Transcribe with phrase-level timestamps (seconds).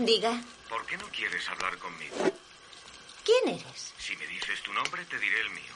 [0.00, 0.32] Diga,
[0.70, 2.16] ¿Por qué no quieres hablar conmigo?
[3.22, 3.92] ¿quién eres?
[3.98, 5.74] Si me dices tu nombre, te diré el mío.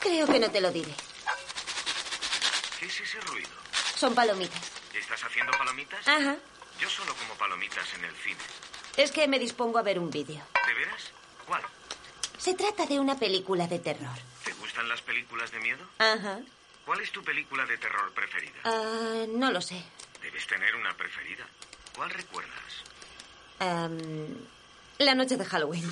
[0.00, 0.92] Creo que no te lo diré.
[2.80, 3.48] ¿Qué es ese ruido?
[3.96, 4.60] Son palomitas.
[4.92, 6.08] ¿Estás haciendo palomitas?
[6.08, 6.34] Ajá.
[6.80, 8.42] Yo solo como palomitas en el cine.
[8.96, 10.42] Es que me dispongo a ver un vídeo.
[10.66, 11.12] ¿De veras?
[11.46, 11.62] ¿Cuál?
[12.36, 14.18] Se trata de una película de terror.
[14.44, 15.86] ¿Te gustan las películas de miedo?
[15.98, 16.40] Ajá.
[16.84, 18.58] ¿Cuál es tu película de terror preferida?
[18.64, 19.80] Ah, no lo sé.
[20.20, 21.46] Debes tener una preferida.
[21.96, 22.84] ¿Cuál recuerdas?
[23.58, 23.98] Am,
[24.98, 25.90] la noche de Halloween.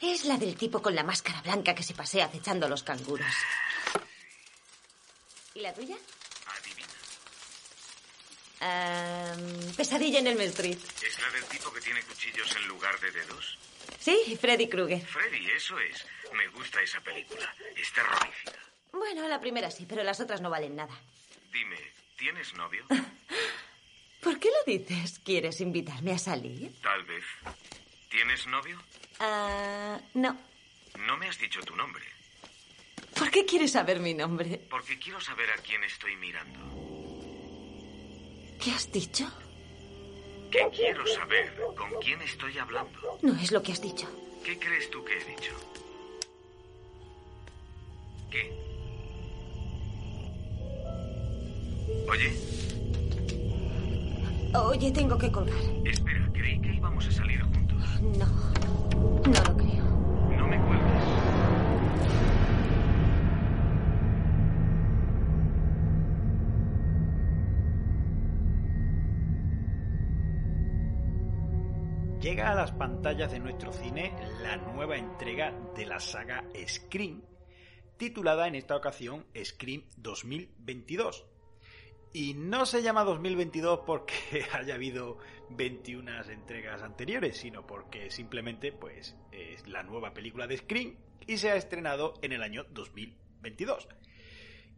[0.00, 3.26] Es la del tipo con la máscara blanca que se pasea acechando a los canguros.
[5.54, 5.96] ¿Y la tuya?
[6.46, 6.92] Adivina.
[8.60, 10.78] Am, pesadilla en el Street.
[11.04, 13.58] ¿Es la del tipo que tiene cuchillos en lugar de dedos?
[13.98, 15.04] Sí, Freddy Krueger.
[15.04, 16.06] Freddy, eso es.
[16.34, 17.52] Me gusta esa película.
[17.74, 18.60] Es terrorífica.
[18.92, 20.94] Bueno, la primera sí, pero las otras no valen nada.
[21.52, 21.78] Dime,
[22.16, 22.84] ¿tienes novio?
[24.26, 25.20] ¿Por qué lo dices?
[25.20, 26.72] ¿Quieres invitarme a salir?
[26.82, 27.22] Tal vez.
[28.10, 28.76] ¿Tienes novio?
[29.20, 30.36] Ah, no.
[31.06, 32.02] No me has dicho tu nombre.
[33.16, 34.60] ¿Por qué quieres saber mi nombre?
[34.68, 36.58] Porque quiero saber a quién estoy mirando.
[38.60, 39.30] ¿Qué has dicho?
[40.50, 43.20] Que quiero saber con quién estoy hablando.
[43.22, 44.08] No es lo que has dicho.
[44.44, 45.52] ¿Qué crees tú que he dicho?
[48.32, 48.50] ¿Qué?
[52.10, 52.65] Oye,
[54.64, 55.54] Oye, tengo que colgar.
[55.84, 58.00] espera, creí que íbamos a salir juntos.
[58.02, 58.26] No,
[58.96, 59.84] no lo creo.
[60.36, 61.26] No me cuelgues.
[72.20, 74.12] Llega a las pantallas de nuestro cine
[74.42, 77.22] la nueva entrega de la saga Scream,
[77.98, 81.35] titulada en esta ocasión Scream 2022.
[82.16, 85.18] Y no se llama 2022 porque haya habido
[85.50, 90.96] 21 entregas anteriores, sino porque simplemente pues es la nueva película de Scream
[91.26, 93.86] y se ha estrenado en el año 2022.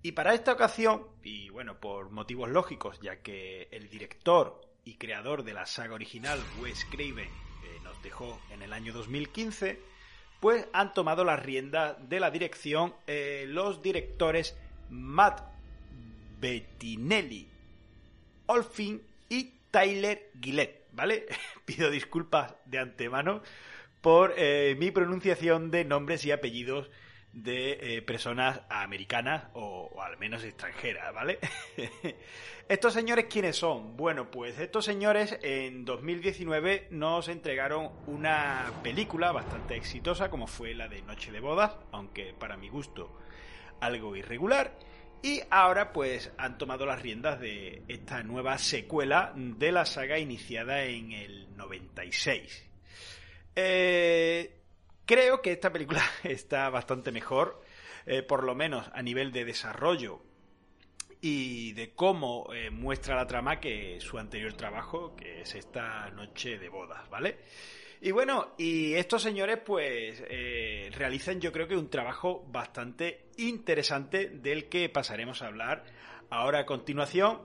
[0.02, 5.44] Y para esta ocasión, y bueno, por motivos lógicos, ya que el director y creador
[5.44, 9.78] de la saga original, Wes Craven, eh, nos dejó en el año 2015,
[10.40, 14.58] pues han tomado las riendas de la dirección eh, los directores
[14.90, 15.57] Matt
[16.40, 17.48] Bettinelli,
[18.46, 21.26] Olfin y Tyler Gillette, ¿vale?
[21.64, 23.42] Pido disculpas de antemano
[24.00, 26.90] por eh, mi pronunciación de nombres y apellidos
[27.32, 31.38] de eh, personas americanas o, o al menos extranjeras, ¿vale?
[32.68, 33.96] ¿Estos señores quiénes son?
[33.96, 40.88] Bueno, pues estos señores en 2019 nos entregaron una película bastante exitosa como fue la
[40.88, 43.18] de Noche de Bodas, aunque para mi gusto
[43.80, 44.78] algo irregular.
[45.22, 50.84] Y ahora pues han tomado las riendas de esta nueva secuela de la saga iniciada
[50.84, 52.66] en el 96.
[53.56, 54.60] Eh,
[55.04, 57.64] creo que esta película está bastante mejor,
[58.06, 60.22] eh, por lo menos a nivel de desarrollo
[61.20, 66.58] y de cómo eh, muestra la trama que su anterior trabajo, que es esta noche
[66.58, 67.38] de bodas, ¿vale?
[68.00, 74.28] Y bueno, y estos señores pues eh, realizan yo creo que un trabajo bastante interesante
[74.28, 75.84] del que pasaremos a hablar
[76.30, 77.40] ahora a continuación,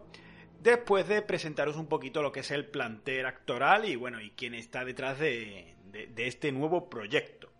[0.62, 4.53] después de presentaros un poquito lo que es el plantel actoral y bueno, y quién
[4.53, 5.75] está detrás de,
[6.18, 7.52] este nuevo proyecto.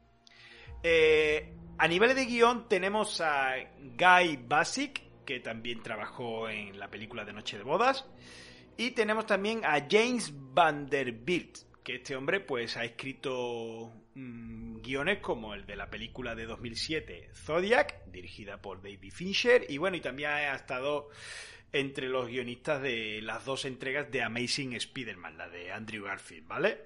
[0.84, 7.24] Eh, a nivel de guion tenemos a Guy Basic, que también trabajó en la película
[7.25, 8.06] de Noche de Bodas.
[8.75, 15.53] Y tenemos también a James Vanderbilt, que este hombre pues ha escrito mm, guiones como
[15.53, 19.65] el de la película de 2007 Zodiac, dirigida por David Fincher.
[19.69, 21.09] Y bueno, y también ha estado
[21.71, 26.81] entre los guionistas de las dos entregas de Amazing Spider-Man, la de Andrew Garfield, ¿vale?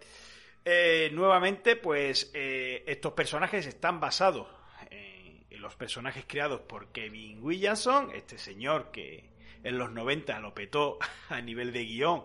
[0.65, 4.47] Eh, nuevamente, pues eh, estos personajes están basados
[4.89, 9.29] en, en los personajes creados por Kevin Williamson, este señor que
[9.63, 10.97] en los 90 lo petó
[11.29, 12.23] a nivel de guion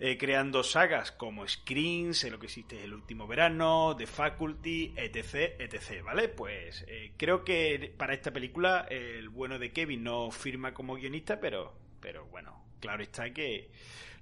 [0.00, 5.60] eh, creando sagas como Scream, Sé lo que existe el último verano, The Faculty, etc,
[5.60, 6.28] etc, ¿vale?
[6.28, 11.38] Pues eh, creo que para esta película el bueno de Kevin no firma como guionista,
[11.38, 13.70] pero, pero bueno, claro está que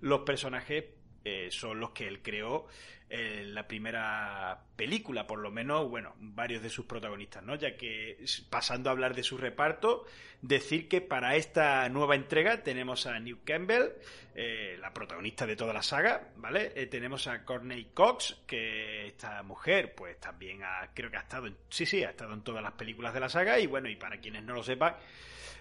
[0.01, 0.85] los personajes
[1.25, 2.67] eh, son los que él creó
[3.11, 7.55] en la primera película, por lo menos, bueno, varios de sus protagonistas, ¿no?
[7.55, 10.05] Ya que, pasando a hablar de su reparto,
[10.43, 13.93] decir que para esta nueva entrega tenemos a New Campbell,
[14.35, 16.73] eh, la protagonista de toda la saga, ¿vale?
[16.77, 21.47] Eh, tenemos a Courtney Cox, que esta mujer, pues también ha, creo que ha estado,
[21.47, 23.97] en, sí, sí, ha estado en todas las películas de la saga, y bueno, y
[23.97, 24.97] para quienes no lo sepan,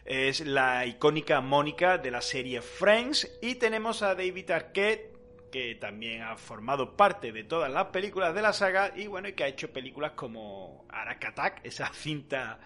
[0.04, 5.17] es la icónica Mónica de la serie Friends, y tenemos a David Arquette,
[5.52, 9.34] que también ha formado parte de todas las películas de la saga y bueno, y
[9.34, 12.60] que ha hecho películas como Arakatak, esa cinta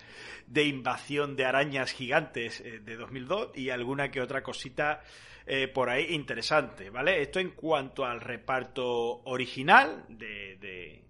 [0.47, 5.01] de invasión de arañas gigantes eh, de 2002 y alguna que otra cosita
[5.45, 7.21] eh, por ahí interesante, ¿vale?
[7.21, 11.03] Esto en cuanto al reparto original de, de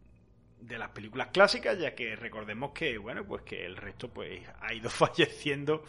[0.70, 4.90] las películas clásicas, ya que recordemos que, bueno, pues que el resto pues ha ido
[4.92, 5.84] falleciendo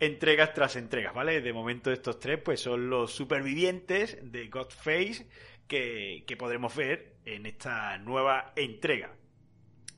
[0.00, 1.40] entregas tras entregas, ¿vale?
[1.40, 5.26] De momento estos tres pues son los supervivientes de Godface
[5.66, 9.10] que, que podremos ver en esta nueva entrega.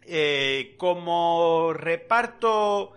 [0.08, 2.92] Eh, como reparto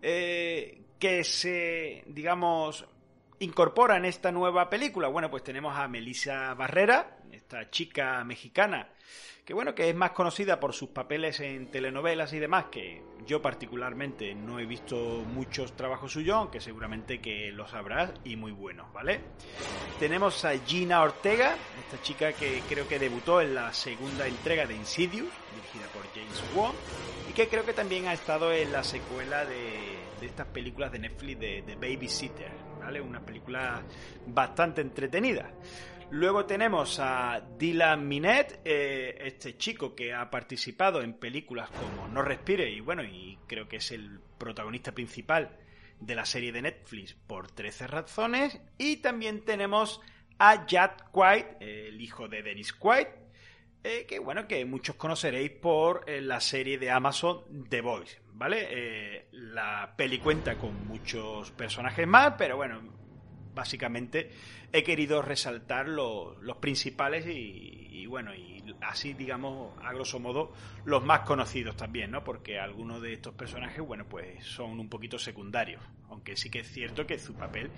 [0.00, 2.86] eh, que se, digamos,
[3.40, 8.88] incorpora en esta nueva película, bueno, pues tenemos a Melissa Barrera, esta chica mexicana
[9.44, 13.42] que bueno, que es más conocida por sus papeles en telenovelas y demás, que yo
[13.42, 14.96] particularmente no he visto
[15.26, 19.20] muchos trabajos suyos, aunque seguramente que lo sabrás y muy buenos, ¿vale?
[19.98, 24.74] Tenemos a Gina Ortega, esta chica que creo que debutó en la segunda entrega de
[24.74, 26.72] Insidious, dirigida por James Wan,
[27.28, 31.40] y que creo que también ha estado en la secuela de, estas películas de Netflix
[31.40, 33.00] de, de Babysitter, ¿vale?
[33.00, 33.82] Una película
[34.28, 35.50] bastante entretenida.
[36.12, 42.20] Luego tenemos a Dylan Minet, eh, este chico que ha participado en películas como No
[42.20, 45.56] Respire y bueno, y creo que es el protagonista principal
[46.00, 48.60] de la serie de Netflix por 13 razones.
[48.76, 50.02] Y también tenemos
[50.38, 53.14] a Jack White, el hijo de Dennis White,
[53.82, 59.28] eh, que bueno, que muchos conoceréis por eh, la serie de Amazon The Voice, ¿vale?
[59.32, 63.01] la peli cuenta con muchos personajes más, pero bueno,
[63.54, 64.30] básicamente
[64.72, 70.52] he querido resaltar los, principales y, bueno, y así digamos, a grosso modo,
[70.84, 72.24] los más conocidos también, ¿no?
[72.24, 76.70] Porque algunos de estos personajes, bueno, pues son un poquito secundarios, aunque sí que es
[76.70, 77.70] cierto que su papel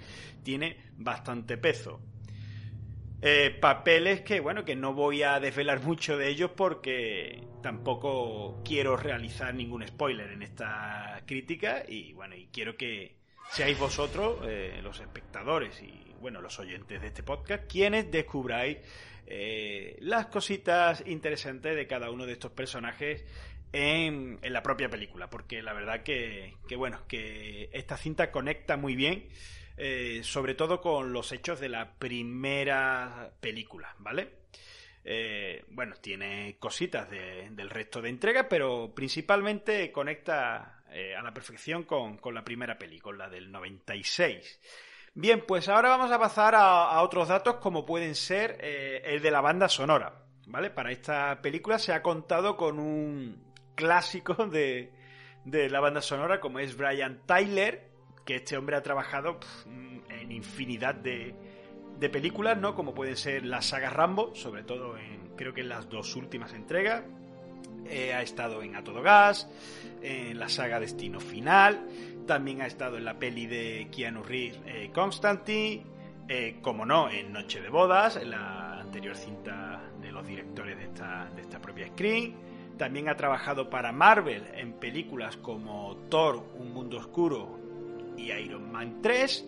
[0.43, 2.01] tiene bastante peso.
[3.27, 8.99] Eh, papeles que, bueno, que no voy a desvelar mucho de ellos porque tampoco quiero
[8.99, 13.17] realizar ningún spoiler en esta crítica y, bueno, y quiero que,
[13.51, 18.79] seáis vosotros, eh, los espectadores y bueno, los oyentes de este podcast, quienes descubráis
[19.27, 23.25] eh, las cositas interesantes de cada uno de estos personajes
[23.73, 29.29] en, la propia película, porque la verdad que, bueno, que esta cinta conecta muy bien,
[29.77, 34.45] eh, sobre todo con los hechos de la primera película, ¿vale?
[35.69, 42.19] bueno, tiene cositas del resto de entregas, pero principalmente conecta eh, a la perfección con,
[42.33, 44.61] la primera película, del 96.
[45.15, 49.31] Bien, pues ahora vamos a pasar a, otros datos como pueden ser eh, el de
[49.31, 50.21] la banda sonora.
[50.47, 50.71] ¿Vale?
[50.71, 53.43] Para esta película se ha contado con un
[53.75, 54.93] clásico de,
[55.45, 57.91] la banda sonora como es Brian Tyler,
[58.25, 61.35] que este hombre ha trabajado en infinidad de,
[61.99, 62.75] de películas, ¿no?
[62.75, 66.53] Como pueden ser las sagas Rambo, sobre todo en creo que en las dos últimas
[66.53, 67.05] entregas,
[67.89, 69.49] eh, ha estado en A Todo Gas,
[70.03, 71.87] en la saga Destino Final,
[72.27, 75.83] también ha estado en la peli de Keanu Reeves, eh, Constantine,
[76.29, 80.85] eh, como no, en Noche de Bodas, en la anterior cinta de los directores de
[80.85, 82.35] esta, de esta propia screen.
[82.79, 87.61] También ha trabajado para Marvel en películas como Thor, Un Mundo Oscuro
[88.17, 89.45] y Iron Man 3.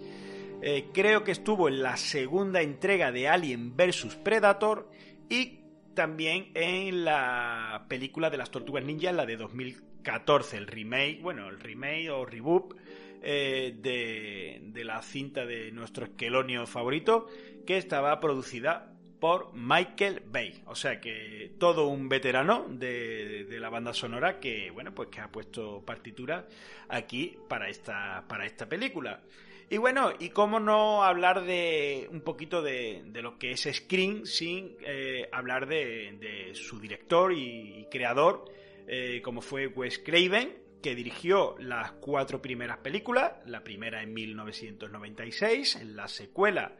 [0.92, 4.88] creo que estuvo en la segunda entrega de Alien vs Predator
[5.28, 5.65] y
[5.96, 11.58] también en la película de las Tortugas Ninja, la de 2014, el remake, bueno, el
[11.58, 12.76] remake o reboot
[13.22, 17.26] eh, de, la cinta de nuestro esquelonio favorito,
[17.66, 20.62] que estaba producida por Michael Bay.
[20.66, 25.20] O sea que todo un veterano de, de, la banda sonora que, bueno, pues que
[25.20, 26.46] ha puesto partitura
[26.88, 29.22] aquí para esta, para esta película.
[29.68, 34.76] Y bueno, y cómo no hablar de un poquito de, lo que es Screen sin
[34.80, 38.44] eh, hablar de, su director y, creador,
[38.86, 45.82] eh, como fue Wes Craven, que dirigió las cuatro primeras películas, la primera en 1996,
[45.84, 46.76] la secuela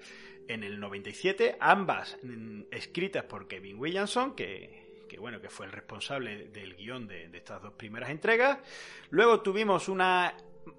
[0.46, 2.16] en el 97, ambas
[2.70, 7.38] escritas por Kevin Williamson, que, que, bueno, que fue el responsable del guion de, de,
[7.38, 8.58] estas dos primeras entregas.
[9.10, 10.36] Luego tuvimos una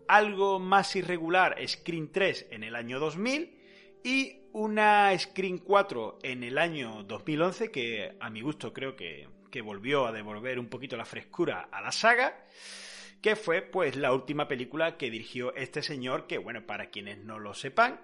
[0.08, 3.58] algo más irregular Screen 3 en el año 2000
[4.03, 9.62] y una Screen 4 en el año 2011 que a mi gusto creo que, que
[9.62, 12.46] volvió a devolver un poquito la frescura a la saga
[13.22, 17.39] que fue pues la última película que dirigió este señor que bueno para quienes no
[17.39, 18.01] lo sepan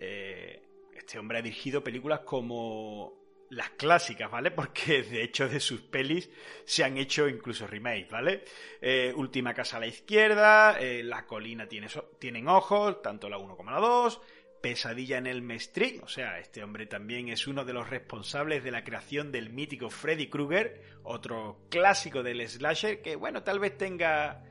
[0.00, 0.62] eh,
[0.96, 4.50] este hombre ha dirigido películas como las clásicas, ¿vale?
[4.50, 6.30] Porque de hecho de sus pelis
[6.64, 8.44] se han hecho incluso remakes, ¿vale?
[8.80, 11.88] Eh, Última casa a la izquierda, eh, La colina tiene
[12.18, 14.20] tienen ojos, tanto la 1 como la 2,
[14.60, 18.72] Pesadilla en el Street, o sea, este hombre también es uno de los responsables de
[18.72, 24.42] la creación del mítico Freddy Krueger, otro clásico del slasher que, bueno, tal vez tenga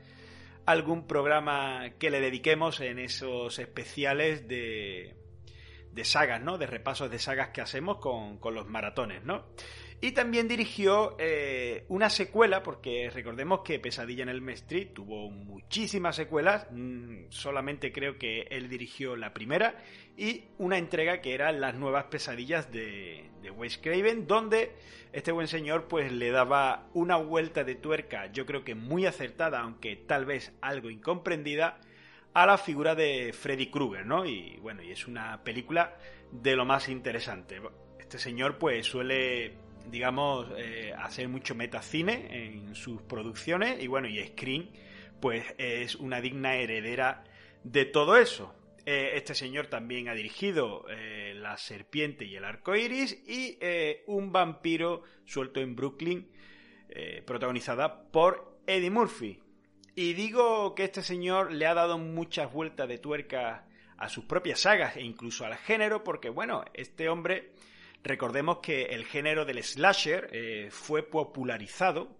[0.64, 5.14] algún programa que le dediquemos en esos especiales de
[5.96, 6.58] de sagas, ¿no?
[6.58, 9.46] De repasos de sagas que hacemos con, con los maratones, ¿no?
[10.02, 16.16] Y también dirigió eh, una secuela, porque recordemos que Pesadilla en el Street tuvo muchísimas
[16.16, 19.82] secuelas, mm, solamente creo que él dirigió la primera,
[20.18, 24.72] y una entrega que era Las nuevas pesadillas de, de Wes Craven, donde
[25.14, 29.60] este buen señor pues le daba una vuelta de tuerca, yo creo que muy acertada,
[29.60, 31.80] aunque tal vez algo incomprendida,
[32.36, 34.26] a la figura de Freddy Krueger, ¿no?
[34.26, 35.96] Y bueno, y es una película
[36.30, 37.62] de lo más interesante.
[37.98, 39.54] Este señor pues suele,
[39.90, 44.70] digamos, eh, hacer mucho metacine en sus producciones y bueno, y Screen
[45.18, 47.24] pues es una digna heredera
[47.64, 48.54] de todo eso.
[48.84, 53.56] Eh, este señor también ha dirigido eh, La serpiente y el arco iris y
[54.08, 56.30] Un vampiro suelto en Brooklyn,
[57.24, 59.40] protagonizada por Eddie Murphy.
[59.98, 64.60] Y digo que este señor le ha dado muchas vueltas de tuerca a sus propias
[64.60, 67.52] sagas e incluso al género, porque bueno, este hombre,
[68.04, 72.14] recordemos que el género del slasher eh, fue popularizado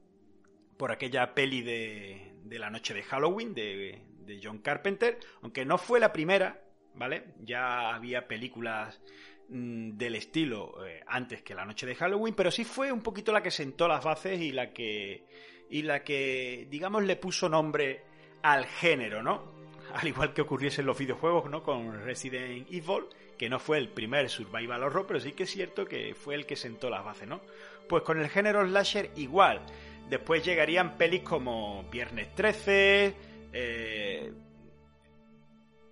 [0.79, 5.77] por aquella peli de, de la noche de Halloween de, de, John Carpenter, aunque no
[5.77, 6.63] fue la primera,
[6.97, 7.35] ¿vale?
[7.45, 9.01] Ya había películas
[9.49, 13.33] mm, del estilo eh, antes que la noche de Halloween, pero sí fue un poquito
[13.33, 15.25] la que sentó las bases y la que
[15.69, 18.03] y la que, digamos, le puso nombre
[18.43, 19.57] al género, ¿no?
[19.95, 21.63] Al igual que ocurriese en los videojuegos, ¿no?
[21.63, 23.05] Con Resident Evil,
[23.39, 26.45] que no fue el primer survival horror, pero sí que es cierto que fue el
[26.47, 27.41] que sentó las bases, ¿no?
[27.89, 29.61] Pues con el género slasher igual.
[30.09, 33.15] Después llegarían pelis como Viernes 13,
[33.53, 34.33] eh,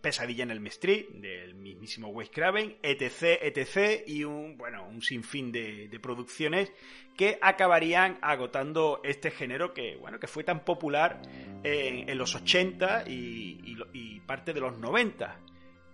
[0.05, 5.51] Pesadilla en el Street, del mismísimo Wes Craven, etc, etc, y un, bueno, un sinfín
[5.51, 6.71] de, de, producciones
[7.17, 11.23] que acabarían agotando este género que, bueno, que fue tan popular
[11.63, 13.13] en, los 80 y,
[13.65, 15.41] y, y, parte de los 90.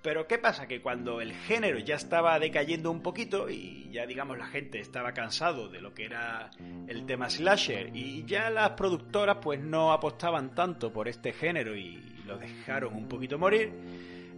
[0.03, 0.67] Pero ¿qué pasa?
[0.67, 5.13] Que cuando el género ya estaba decayendo un poquito y ya digamos la gente estaba
[5.13, 6.51] cansado de lo que era
[6.89, 12.20] el tema slasher y ya las productoras pues no apostaban tanto por este género y
[12.31, 13.73] lo dejaron un poquito morir,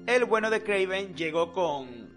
[0.06, 2.10] el bueno de Craven llegó con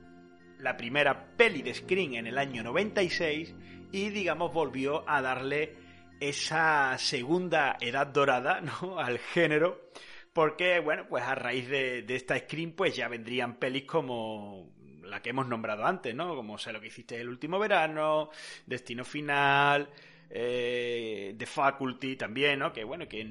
[0.59, 3.53] la primera peli de Scream en el año 96
[3.91, 5.75] y digamos volvió a darle
[6.21, 8.99] esa segunda edad dorada ¿no?
[8.99, 9.89] al género
[10.31, 14.69] porque bueno pues a raíz de, de, esta Scream pues ya vendrían pelis como
[15.03, 18.29] la que hemos nombrado antes no como sé lo que hiciste el último verano
[18.65, 19.89] Destino Final
[20.29, 23.25] eh, The Faculty también no que bueno que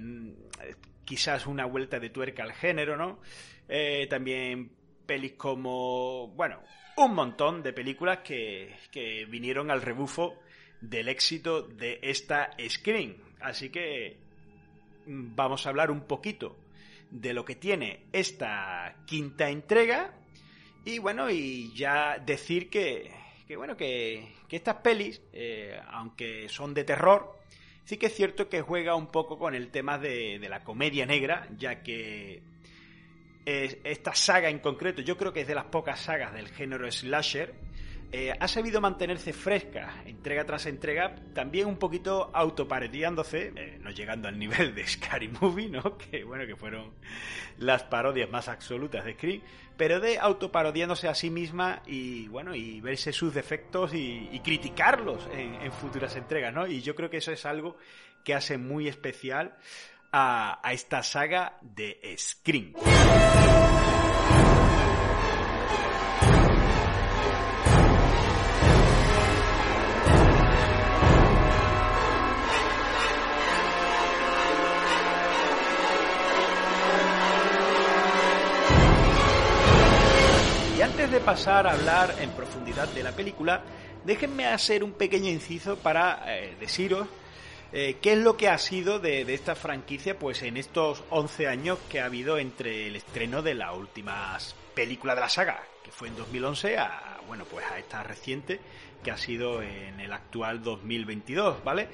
[1.04, 3.20] quizás una vuelta de tuerca al género, ¿no?
[3.68, 4.70] Eh, también
[5.06, 6.60] pelis como, bueno,
[6.96, 10.38] un montón de películas que, que vinieron al rebufo
[10.80, 13.16] del éxito de esta Screen.
[13.40, 14.18] Así que
[15.06, 16.56] mm, vamos a hablar un poquito
[17.10, 20.14] de lo que tiene esta quinta entrega
[20.84, 23.10] y bueno, y ya decir que,
[23.46, 27.40] que bueno, que, estas pelis, eh, aunque son de terror,
[27.84, 31.06] Sí que es cierto que juega un poco con el tema de, de la comedia
[31.06, 32.42] negra, ya que
[33.44, 37.54] esta saga en concreto, yo creo que es de las pocas sagas del género slasher,
[38.16, 44.28] eh, ha sabido mantenerse fresca entrega tras entrega, también un poquito autoparodiándose, eh, no llegando
[44.28, 45.98] al nivel de Scary Movie, ¿no?
[45.98, 46.92] Que bueno, que fueron
[47.58, 49.40] las parodias más absolutas de Scream,
[49.76, 55.56] pero de autoparodiándose a sí misma y bueno, y verse sus defectos y, criticarlos en,
[55.56, 56.68] en, futuras entregas, ¿no?
[56.68, 57.76] Y yo creo que eso es algo
[58.22, 59.56] que hace muy especial
[60.12, 62.74] a, a esta saga de Scream.
[81.14, 83.62] De pasar a hablar en profundidad de la película,
[84.04, 87.06] déjenme hacer un pequeño inciso para eh, deciros
[87.72, 91.78] eh, qué es lo que ha sido de, esta franquicia pues en estos 11 años
[91.88, 94.36] que ha habido entre el estreno de la última
[94.74, 98.58] película de la saga, que fue en 2011, a, bueno, pues a esta reciente,
[99.04, 101.90] que ha sido en el actual 2022, ¿vale?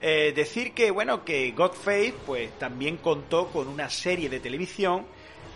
[0.00, 5.04] Eh, decir que, bueno, que Godface, pues también contó con una serie de televisión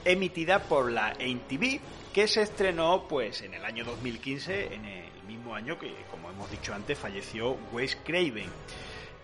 [0.05, 1.81] emitida por la AIM-TV,
[2.17, 6.51] que se estrenó, pues, en el año 2015, en el mismo año que, como hemos
[6.51, 8.49] dicho antes, falleció Wes Craven.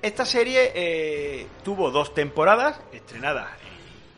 [0.02, 3.48] Esta serie eh, tuvo dos temporadas, estrenadas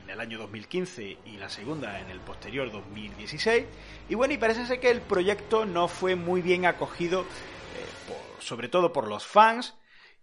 [0.02, 3.64] en el año 2015 y la segunda en el posterior 2016.
[4.08, 8.68] Y bueno, y parece ser que el proyecto no fue muy bien acogido, eh, sobre
[8.68, 9.76] todo por los fans.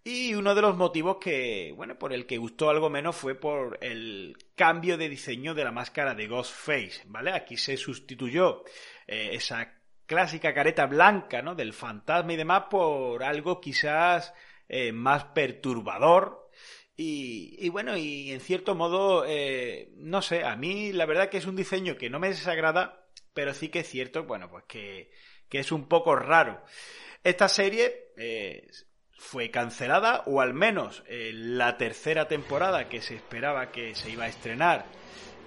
[0.03, 3.77] Y uno de los motivos que, bueno, por el que gustó algo menos fue por
[3.81, 7.31] el cambio de diseño de la máscara de Ghostface, ¿vale?
[7.31, 8.63] Aquí se sustituyó
[9.05, 11.53] eh, esa clásica careta blanca, ¿no?
[11.53, 14.33] Del fantasma y demás por algo quizás
[14.67, 16.49] eh, más perturbador.
[16.97, 21.45] Y, bueno, y en cierto modo, eh, no sé, a mí la verdad que es
[21.45, 25.11] un diseño que no me desagrada, pero sí que es cierto, bueno, pues que,
[25.49, 26.63] es un poco raro.
[27.23, 28.69] Esta serie eh,
[29.21, 34.27] fue cancelada, o al menos la tercera temporada que se esperaba que se iba a
[34.27, 34.85] estrenar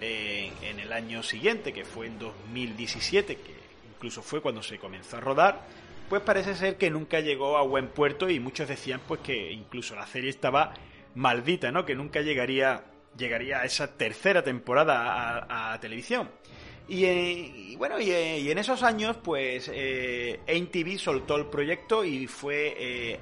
[0.00, 3.54] en el año siguiente, que fue en 2017, que
[3.94, 5.60] incluso fue cuando se comenzó a rodar,
[6.08, 9.94] pues parece ser que nunca llegó a buen puerto y muchos decían pues que incluso
[9.94, 10.74] la serie estaba
[11.14, 11.84] maldita, ¿no?
[11.84, 12.84] Que nunca llegaría,
[13.16, 16.30] llegaría a esa tercera temporada a, televisión.
[16.88, 20.40] Eh, y, bueno, eh, y, en esos años, pues eh,
[20.98, 23.18] soltó el proyecto y fue eh,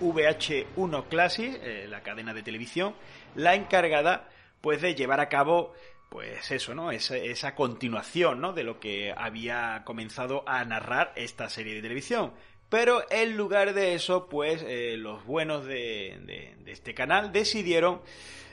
[0.00, 2.94] VH1 Classic, la cadena de televisión,
[3.34, 4.28] la encargada
[4.60, 5.74] pues de llevar a cabo
[6.08, 6.92] pues eso, ¿no?
[6.92, 8.52] Esa, esa continuación, ¿no?
[8.52, 12.32] De lo que había comenzado a narrar esta serie de televisión.
[12.68, 18.00] Pero en lugar de eso, pues eh, los buenos de, este canal decidieron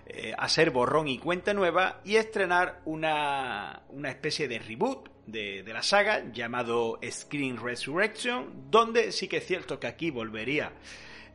[0.06, 5.82] eh, hacer borrón y cuenta nueva y estrenar una, una especie de reboot de, la
[5.82, 10.74] saga llamado Screen Resurrection, donde sí que es cierto que aquí volvería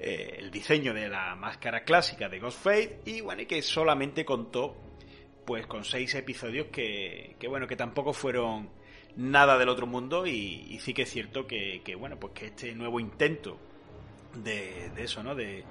[0.01, 4.77] eh, el diseño de la máscara clásica de Ghostface y bueno, y que solamente contó
[5.45, 8.71] pues con seis episodios que, bueno, que tampoco fueron
[9.17, 13.01] nada del otro mundo y, sí que es cierto que, bueno, pues que este nuevo
[13.01, 13.59] intento
[14.35, 15.35] de, eso, ¿no?
[15.35, 15.65] De,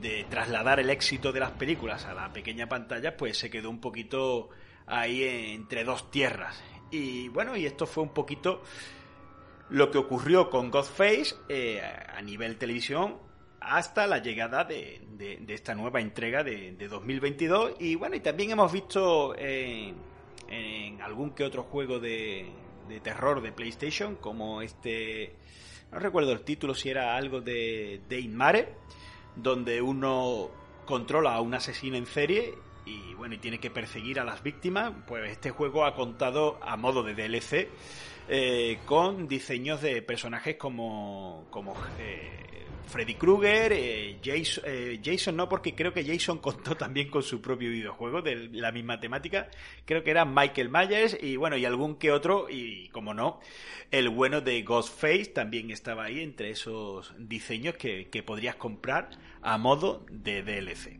[0.00, 3.80] de trasladar el éxito de las películas a la pequeña pantalla, pues se quedó un
[3.80, 4.50] poquito
[4.86, 6.62] ahí entre dos tierras.
[6.90, 8.62] Y bueno, y esto fue un poquito
[9.70, 13.27] lo que ocurrió con Godface eh, a nivel televisión
[13.60, 15.00] hasta la llegada de,
[15.48, 17.76] esta nueva entrega de, 2022.
[17.80, 19.96] Y bueno, y también hemos visto en,
[21.02, 22.50] algún que otro juego de,
[23.02, 25.34] terror de PlayStation, como este,
[25.92, 28.68] no recuerdo el título, si era algo de, de Inmare,
[29.36, 30.50] donde uno
[30.84, 32.54] controla a un asesino en serie
[32.88, 36.76] y bueno, y tiene que perseguir a las víctimas, pues este juego ha contado a
[36.76, 37.68] modo de DLC
[38.28, 45.48] eh, con diseños de personajes como, como eh, Freddy Krueger, eh, Jason, eh, Jason, no,
[45.48, 49.48] porque creo que Jason contó también con su propio videojuego de la misma temática.
[49.84, 53.40] Creo que era Michael Myers y bueno, y algún que otro, y como no,
[53.90, 59.10] el bueno de Ghostface también estaba ahí entre esos diseños que, que podrías comprar
[59.42, 60.98] a modo de DLC.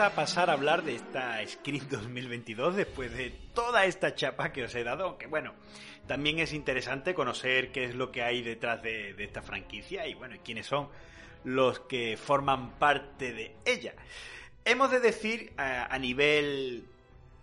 [0.00, 4.74] A pasar a hablar de esta Screen 2022 después de toda esta chapa que os
[4.76, 5.54] he dado, aunque bueno,
[6.06, 10.36] también es interesante conocer qué es lo que hay detrás de, esta franquicia y bueno,
[10.44, 10.88] quiénes son
[11.42, 13.94] los que forman parte de ella.
[14.64, 16.84] Hemos de decir a, nivel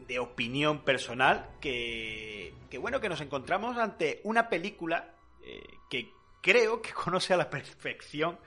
[0.08, 5.10] de opinión personal que, bueno, que nos encontramos ante una película
[5.44, 6.10] eh, que
[6.42, 8.40] creo que conoce a la perfección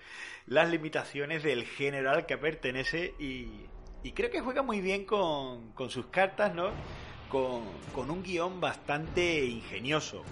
[0.46, 3.66] las limitaciones del género al que pertenece y,
[4.12, 6.70] creo que juega muy bien con, sus cartas, ¿no?
[7.28, 10.22] Con, un guion bastante ingenioso.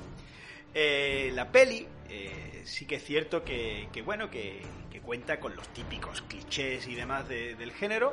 [0.73, 4.63] Eh, la peli eh, sí que es cierto que, bueno, que,
[5.05, 8.13] cuenta con los típicos clichés y demás del género,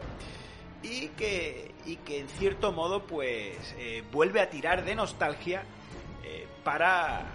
[0.84, 5.63] y que, y que en cierto modo pues eh, vuelve a tirar de nostalgia
[6.63, 7.26] para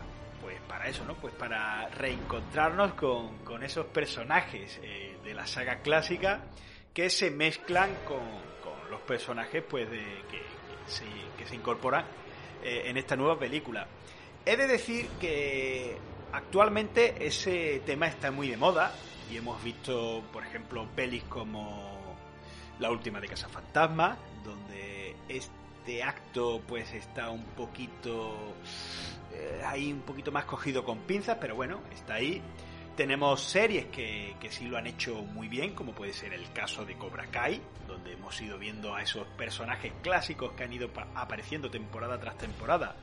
[0.40, 1.14] pues para eso, ¿no?
[1.14, 6.44] Pues para reencontrarnos con, con esos personajes de la saga clásica
[6.98, 8.18] que se mezclan con,
[8.60, 10.42] con los personajes pues de, que,
[11.46, 12.04] se, incorporan
[12.64, 13.86] en esta nueva película.
[14.44, 15.96] He de decir que
[16.32, 18.92] actualmente ese tema está muy de moda
[19.30, 22.16] y hemos visto, por ejemplo, pelis como
[22.80, 28.54] La última de Casa Fantasma, donde este acto pues está un poquito
[29.32, 32.42] eh, ahí un poquito más cogido con pinzas, pero bueno, está ahí.
[32.98, 36.84] Tenemos series que, que sí lo han hecho muy bien, como puede ser el caso
[36.84, 41.70] de Cobra Kai, donde hemos ido viendo a esos personajes clásicos que han ido apareciendo
[41.70, 42.96] temporada tras temporada,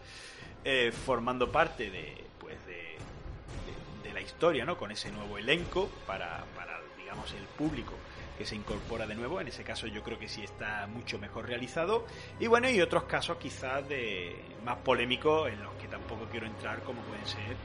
[0.66, 4.78] eh, formando parte de, pues de, de, de, la historia, ¿no?
[4.78, 7.94] Con ese nuevo elenco para, para, digamos, el público
[8.38, 9.40] que se incorpora de nuevo.
[9.42, 12.06] En ese caso yo creo que sí está mucho mejor realizado.
[12.40, 16.84] Y bueno, y otros casos quizás de más polémicos en los que tampoco quiero entrar,
[16.84, 17.56] como pueden ser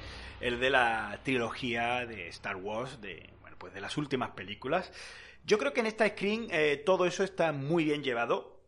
[0.41, 4.93] el de la trilogía de Star Wars, de, bueno, pues de las últimas películas.
[5.45, 8.59] Yo creo que en esta screen eh, todo eso está muy bien llevado.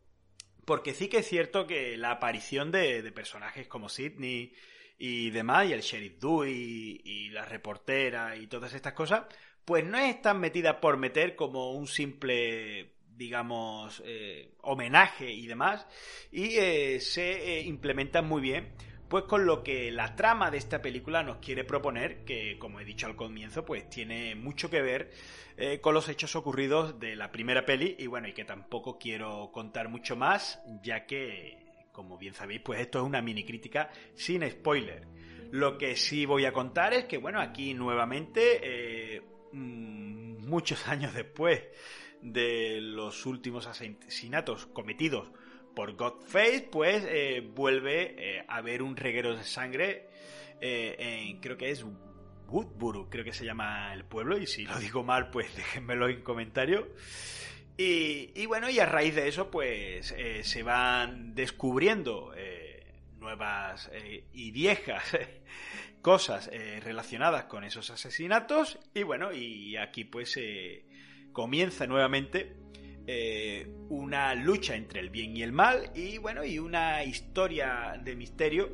[0.65, 4.53] Porque sí que es cierto que la aparición de, de personajes como Sidney
[4.97, 9.23] y demás, y el sheriff Dewey y la reportera y todas estas cosas,
[9.65, 15.85] pues no es tan metida por meter como un simple digamos, eh, homenaje y demás,
[16.31, 18.73] y eh, se eh, implementan muy bien,
[19.07, 22.85] pues con lo que la trama de esta película nos quiere proponer, que como he
[22.85, 25.11] dicho al comienzo, pues tiene mucho que ver
[25.81, 29.87] con los hechos ocurridos de la primera peli, y bueno, y que tampoco quiero contar
[29.87, 31.59] mucho más, ya que,
[31.91, 35.05] como bien sabéis, pues esto es una mini crítica sin spoiler.
[35.51, 39.21] Lo que sí voy a contar es que, bueno, aquí nuevamente
[39.53, 41.61] muchos años después
[42.21, 45.29] de los últimos asesinatos cometidos
[45.75, 50.07] por Godface, pues eh, vuelve eh, a haber un reguero de sangre
[50.61, 51.85] eh, en, creo que es
[52.47, 56.21] Woodburu, creo que se llama el pueblo, y si lo digo mal, pues déjenmelo en
[56.21, 56.85] comentarios.
[57.75, 60.13] Y, bueno, y a raíz de eso, pues
[60.43, 62.31] se van descubriendo
[63.23, 63.89] nuevas
[64.33, 65.03] y viejas
[66.03, 68.77] cosas eh, relacionadas con esos asesinatos.
[68.93, 70.85] Y bueno, y aquí pues eh,
[71.31, 72.57] comienza nuevamente
[73.07, 75.91] eh, una lucha entre el bien y el mal.
[75.95, 78.69] Y bueno, y una historia de misterio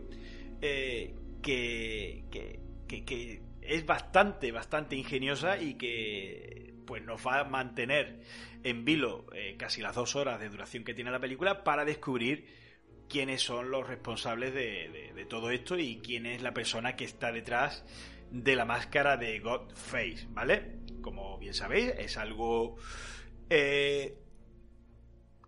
[0.60, 8.22] que, que, que, que, es bastante, bastante ingeniosa y que pues nos va a mantener
[8.64, 12.48] en vilo casi las dos horas de duración que tiene la película para descubrir
[13.10, 17.32] quiénes son los responsables de, de, todo esto y quién es la persona que está
[17.32, 17.84] detrás
[18.32, 20.78] de la máscara de Godface, ¿vale?
[21.02, 22.78] Como bien sabéis, es algo
[23.50, 24.18] eh,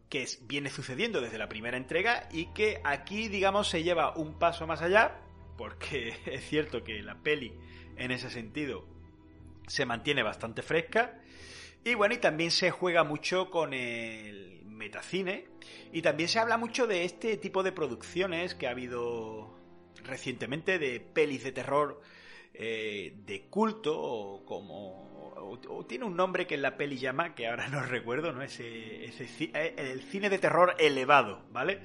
[0.10, 4.38] que es, viene sucediendo desde la primera entrega y que aquí, digamos, se lleva un
[4.38, 5.22] paso más allá,
[5.58, 7.54] porque es cierto que la peli,
[7.96, 8.88] en ese sentido,
[9.68, 11.20] se mantiene bastante fresca.
[11.84, 15.46] Y bueno, y también se juega mucho con el metacine.
[15.94, 19.56] Y también se habla mucho de este tipo de producciones que ha habido
[20.04, 22.02] recientemente de pelis de terror
[22.54, 27.48] eh, de culto o como o, tiene un nombre que en la peli llama que
[27.48, 31.82] ahora no recuerdo no ese eh, el cine de terror elevado vale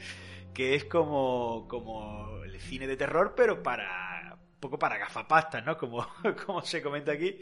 [0.55, 5.77] que es como como el cine de terror pero para un poco para gafapastas no
[5.77, 6.07] como
[6.47, 7.39] como se comenta aquí.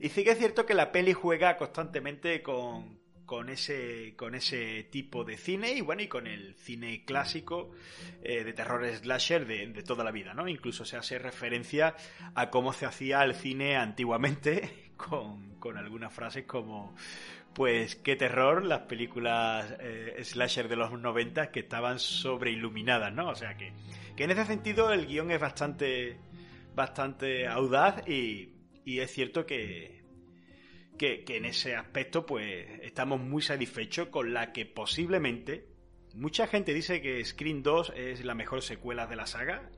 [0.00, 4.84] Y sí que es cierto que la peli juega constantemente con con ese, con ese
[4.84, 7.72] tipo de cine y bueno, y con el cine clásico
[8.22, 10.48] eh, de terror slasher de, de, toda la vida, ¿no?
[10.48, 11.94] Incluso se hace referencia
[12.34, 16.96] a cómo se hacía el cine antiguamente con, con algunas frases como
[17.52, 23.28] pues qué terror las películas eh, slasher de los 90 que estaban sobreiluminadas, ¿no?
[23.28, 23.74] O sea que,
[24.16, 26.18] que en ese sentido el guion es bastante
[26.74, 28.54] bastante audaz y,
[28.86, 29.97] y es cierto que,
[30.98, 35.66] que, en ese aspecto pues estamos muy satisfechos con la que posiblemente
[36.14, 39.70] mucha gente dice que Scream 2 es la mejor secuela de la saga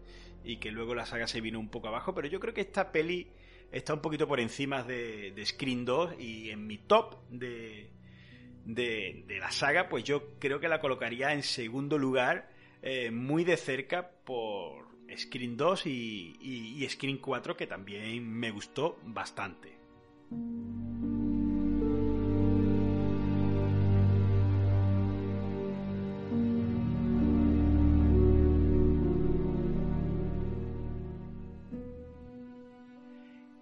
[0.43, 2.91] y que luego la saga se vino un poco abajo, pero yo creo que esta
[2.91, 3.29] peli
[3.71, 7.91] está un poquito por encima de, de Scream 2 y en mi top de,
[8.65, 12.51] de, de, la saga pues yo creo que la colocaría en segundo lugar
[12.83, 18.51] eh, muy de cerca por Scream 2 y, y, y Scream 4 que también me
[18.51, 19.79] gustó bastante.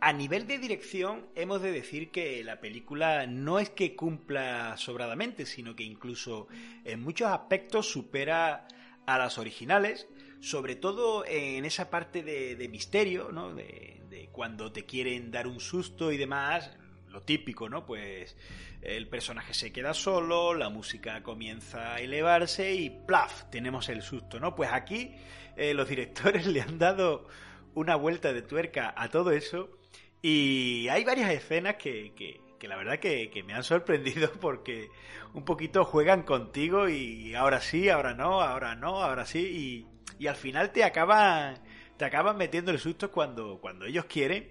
[0.09, 5.45] A nivel de dirección, hemos de decir que la película no es que cumpla sobradamente,
[5.45, 6.49] sino que incluso
[6.87, 8.67] en muchos aspectos supera
[9.05, 10.09] a las originales,
[10.41, 13.55] sobre todo en esa parte de, misterio, ¿no?
[13.55, 16.71] De, cuando te quieren dar un susto y demás,
[17.09, 17.85] lo típico, ¿no?
[17.85, 18.35] Pues
[18.81, 23.51] el personaje se queda solo, la música comienza a elevarse y ¡plaf!
[23.51, 24.55] tenemos el susto, ¿no?
[24.55, 25.17] Pues aquí
[25.59, 27.29] eh, los directores le han dado
[27.75, 29.78] una vuelta de tuerca a todo eso
[30.23, 34.91] y hay varias escenas que, que, la verdad que, me han sorprendido porque
[35.35, 39.87] un poquito juegan contigo y ahora sí, ahora no, ahora no, ahora sí y,
[40.19, 41.59] y al final te acaban
[41.97, 44.49] te acaban metiendo el susto cuando, cuando ellos quieren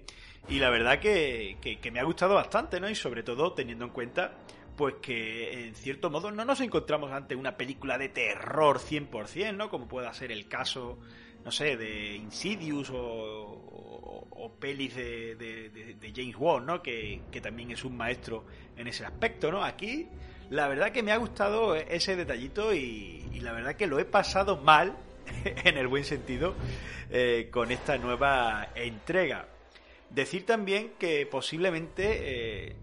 [0.48, 2.88] y la verdad que, que, me ha gustado bastante, ¿no?
[2.88, 4.38] Y sobre todo teniendo en cuenta
[4.76, 9.68] pues que en cierto modo no nos encontramos ante una película de terror 100%, ¿no?
[9.70, 11.00] Como pueda ser el caso,
[11.48, 16.82] no sé, de Insidious o, pelis de, de, James Wan, ¿no?
[16.82, 18.44] Que, que, también es un maestro
[18.76, 19.64] en ese aspecto, ¿no?
[19.64, 20.08] Aquí
[20.50, 24.58] la verdad que me ha gustado ese detallito y, la verdad que lo he pasado
[24.58, 24.94] mal,
[25.64, 26.54] en el buen sentido,
[27.08, 29.48] eh, con esta nueva entrega.
[30.10, 32.76] Decir también que posiblemente eh,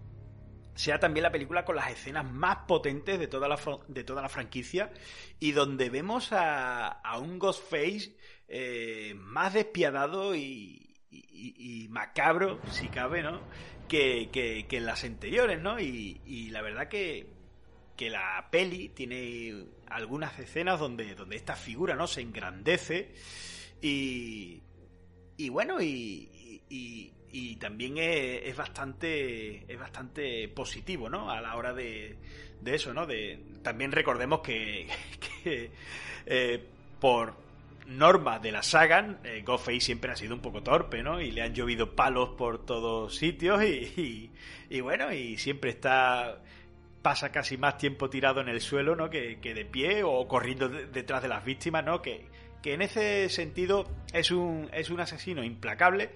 [0.76, 4.28] sea también la película con las escenas más potentes de toda la, de toda la
[4.28, 4.90] franquicia
[5.40, 8.14] y donde vemos a, un Ghostface
[8.48, 10.82] eh, más despiadado y,
[11.90, 13.40] macabro, si cabe, ¿no?
[13.88, 14.28] Que,
[14.70, 15.78] en las anteriores, ¿no?
[15.80, 17.26] Y, la verdad que,
[17.96, 22.06] que la peli tiene algunas escenas donde, donde esta figura, ¿no?
[22.06, 23.14] Se engrandece
[23.80, 24.62] y,
[25.36, 26.28] y bueno, y,
[27.38, 32.16] y también es, bastante es bastante positivo no a la hora de,
[32.62, 34.86] de eso no de también recordemos que,
[36.26, 36.64] eh,
[36.98, 37.45] por
[37.86, 39.44] norma de la saga eh,
[39.80, 43.62] siempre ha sido un poco torpe no y le han llovido palos por todos sitios
[43.64, 44.30] y,
[44.80, 46.42] bueno y siempre está
[47.02, 50.68] pasa casi más tiempo tirado en el suelo no que, que de pie o corriendo
[50.68, 52.26] detrás de las víctimas no que,
[52.62, 56.10] que en ese sentido es un es un asesino implacable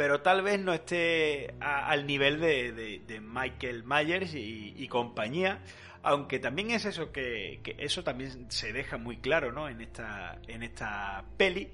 [0.00, 5.60] pero tal vez no esté al nivel de, Michael Myers y, compañía,
[6.02, 9.68] aunque también es eso que, eso también se deja muy claro ¿no?
[9.68, 11.70] en, esta, en esta peli,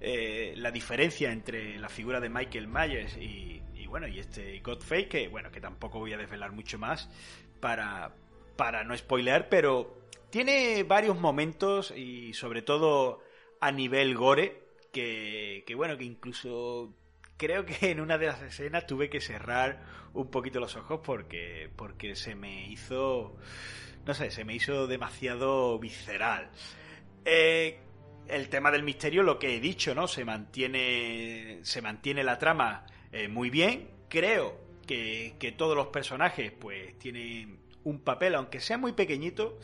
[0.00, 5.26] eh, la diferencia entre la figura de Michael Myers y, bueno, y este Godfrey, que
[5.26, 7.10] bueno, que tampoco voy a desvelar mucho más
[7.58, 8.14] para,
[8.56, 13.20] para no spoilear, pero tiene varios momentos y sobre todo
[13.60, 16.94] a nivel gore, que, que bueno, que incluso
[17.40, 19.80] creo que en una de las escenas tuve que cerrar
[20.12, 23.34] un poquito los ojos porque, porque se me hizo,
[24.04, 26.50] no sé, se me hizo demasiado visceral.
[27.24, 27.80] Eh,
[28.28, 30.06] el tema del misterio, lo que he dicho, ¿no?
[30.06, 33.88] Se mantiene, se mantiene la trama eh, muy bien.
[34.10, 39.58] Creo que, que, todos los personajes, pues, tienen un papel, aunque sea muy pequeñito,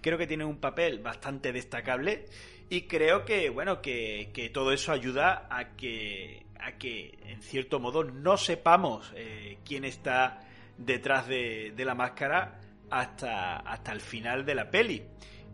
[0.00, 2.26] creo que tienen un papel bastante destacable.
[2.68, 7.80] Y creo que, bueno, que, que todo eso ayuda a que a que, en cierto
[7.80, 10.40] modo, no sepamos eh, quién está
[10.76, 15.04] detrás de, la máscara hasta, hasta el final de la peli.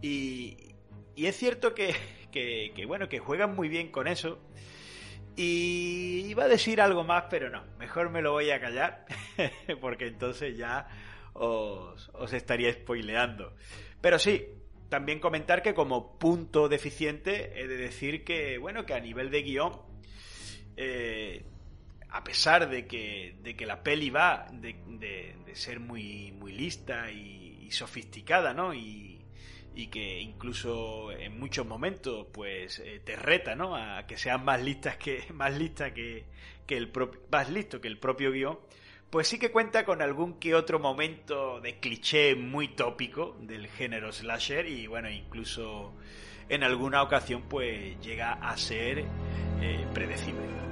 [0.03, 0.57] Y,
[1.16, 1.95] es cierto que,
[2.31, 4.38] que, bueno, que juegan muy bien con eso.
[5.37, 9.05] Y iba a decir algo más, pero no, mejor me lo voy a callar,
[9.81, 10.88] porque entonces ya
[11.35, 13.55] os, os estaría spoileando.
[14.01, 14.47] Pero sí,
[14.88, 19.42] también comentar que como punto deficiente he de decir que, bueno, que a nivel de
[19.42, 19.81] guion
[20.76, 21.44] eh,
[22.10, 27.70] a pesar de que, de que la peli va de, ser muy, muy lista y,
[27.70, 28.72] sofisticada, ¿no?
[28.74, 29.12] Y,
[29.90, 33.76] que incluso en muchos momentos pues eh, te reta, ¿no?
[33.76, 35.52] A que sean más listas que más
[35.94, 36.24] que,
[36.66, 38.58] que el propio más listo que el propio guion,
[39.10, 44.12] pues sí que cuenta con algún que otro momento de cliché muy tópico del género
[44.12, 45.92] slasher y bueno, incluso
[46.48, 49.04] en alguna ocasión pues llega a ser
[49.60, 50.65] eh, predecible.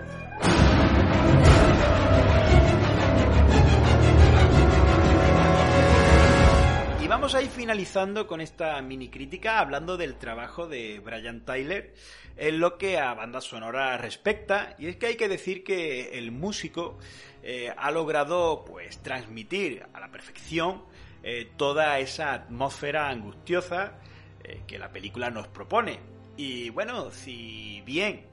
[7.02, 11.94] Y vamos a ir finalizando con esta mini crítica hablando del trabajo de Brian Tyler
[12.36, 14.74] en lo que a banda sonora respecta.
[14.78, 16.98] Y es que hay que decir que el músico
[17.42, 20.82] eh, ha logrado pues transmitir a la perfección
[21.22, 23.98] eh, toda esa atmósfera angustiosa
[24.42, 26.00] eh, que la película nos propone.
[26.36, 28.26] Y bueno, si bien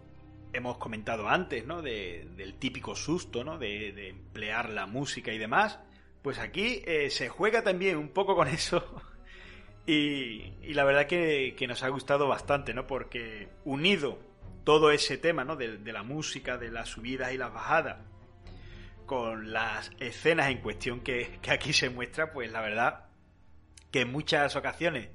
[0.53, 1.81] hemos comentado antes, ¿no?
[1.81, 3.57] del típico susto, ¿no?
[3.57, 5.79] De, emplear la música y demás.
[6.21, 9.01] Pues aquí eh, se juega también un poco con eso.
[9.85, 12.87] Y, la verdad que, nos ha gustado bastante, ¿no?
[12.87, 14.19] Porque unido
[14.63, 15.55] todo ese tema, ¿no?
[15.55, 17.97] De, la música, de las subidas y las bajadas,
[19.05, 23.05] con las escenas en cuestión que, que aquí se muestra, pues la verdad
[23.91, 25.09] que en muchas ocasiones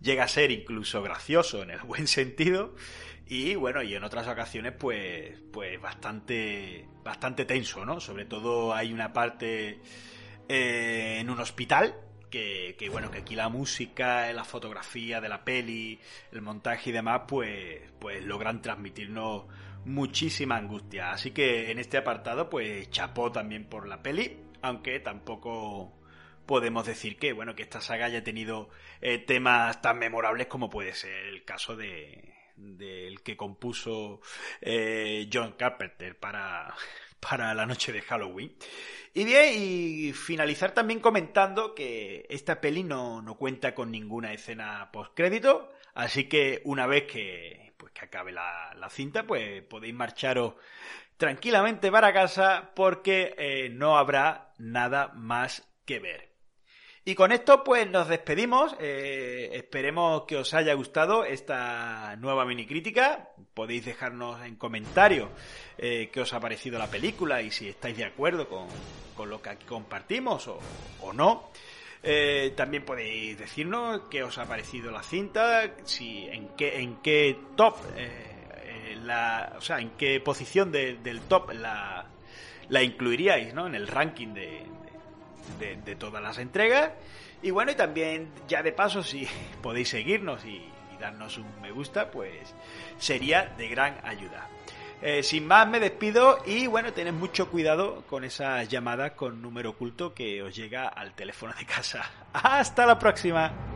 [0.00, 2.74] llega a ser incluso gracioso en el buen sentido
[3.26, 8.92] y bueno y en otras ocasiones pues pues bastante bastante tenso no sobre todo hay
[8.92, 9.80] una parte
[10.48, 11.94] eh, en un hospital
[12.30, 15.98] que, que, bueno que aquí la música la fotografía de la peli
[16.32, 19.44] el montaje y demás pues pues logran transmitirnos
[19.86, 21.12] muchísima angustia.
[21.12, 25.92] Así que en este apartado pues chapó también por la peli aunque tampoco
[26.44, 28.68] podemos decir que, bueno, que esta saga haya tenido
[29.00, 34.20] eh, temas tan memorables como puede ser el caso de del que compuso
[34.60, 36.74] eh, John Carpenter para,
[37.20, 38.56] para la noche de Halloween.
[39.14, 44.90] Y bien, y finalizar también comentando que esta peli no, no cuenta con ninguna escena
[44.92, 50.54] postcrédito, así que una vez que, pues, que acabe la, la cinta, pues podéis marcharos
[51.16, 56.35] tranquilamente para casa porque eh, no habrá nada más que ver.
[57.08, 58.74] Y con esto pues nos despedimos.
[58.80, 63.28] Eh, esperemos que os haya gustado esta nueva mini crítica.
[63.54, 65.28] Podéis dejarnos en comentarios
[65.78, 68.66] eh, qué os ha parecido la película y si estáis de acuerdo con,
[69.14, 70.58] con lo que aquí compartimos o,
[71.00, 71.50] o no.
[72.02, 77.38] Eh, también podéis decirnos qué os ha parecido la cinta, si en qué en qué
[77.56, 77.76] top,
[79.04, 82.10] la, o sea, en qué posición de, del top la,
[82.68, 83.68] la incluiríais, ¿no?
[83.68, 84.66] En el ranking de,
[85.58, 86.90] de, todas las entregas.
[87.42, 89.28] Y bueno, y también ya de paso, si
[89.62, 90.56] podéis seguirnos y,
[90.94, 92.54] y darnos un me gusta, pues
[92.98, 94.48] sería de gran ayuda.
[95.02, 99.70] Eh, sin más, me despido y bueno, tened mucho cuidado con esas llamadas con número
[99.70, 102.10] oculto que os llega al teléfono de casa.
[102.32, 103.75] Hasta la próxima.